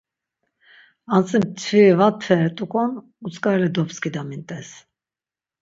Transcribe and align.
Antzi 1.13 1.37
mtviri 1.43 1.93
va 1.99 2.07
mtveret̆uǩon 2.13 2.91
utzǩareli 3.25 3.69
dobskidamint̆es. 3.75 4.69